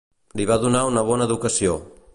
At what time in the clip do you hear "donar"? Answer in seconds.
0.63-0.81